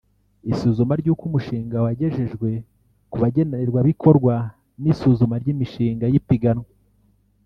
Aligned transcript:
isuzuma 0.51 0.93
ry’uko 1.01 1.23
umushinga 1.29 1.75
wagejejwe 1.85 2.49
ku 3.11 3.17
bagenerwabikorwa 3.23 4.35
n’isuzuma 4.81 5.35
ry’imishinga 5.41 6.05
y’ipiganwa 6.13 6.69